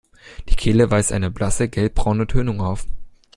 Die 0.49 0.55
Kehle 0.55 0.89
weist 0.89 1.11
eine 1.11 1.29
blasse 1.29 1.69
gelbbraune 1.69 2.25
Tönung 2.25 2.59
auf. 2.59 2.87